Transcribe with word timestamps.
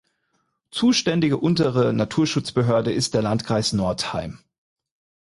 Zuständige 0.71 1.37
untere 1.37 1.93
Naturschutzbehörde 1.93 2.91
ist 2.91 3.13
der 3.13 3.21
Landkreis 3.21 3.71
Northeim. 3.71 4.39